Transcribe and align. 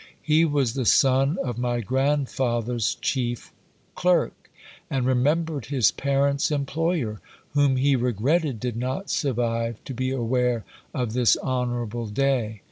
He 0.23 0.45
was 0.45 0.73
the 0.73 0.87
son 0.87 1.37
of 1.43 1.59
my 1.59 1.79
grandfather's 1.81 2.95
chief 3.03 3.51
clerk, 3.93 4.49
and 4.89 5.05
remembered 5.05 5.67
his 5.67 5.91
parent's 5.91 6.49
employer; 6.49 7.21
whom 7.51 7.75
he 7.75 7.95
regretted 7.95 8.59
did 8.59 8.77
not 8.77 9.11
survive 9.11 9.77
to 9.83 9.93
be 9.93 10.09
aware 10.09 10.65
of 10.91 11.13
this 11.13 11.37
honourable 11.37 12.07
day. 12.07 12.59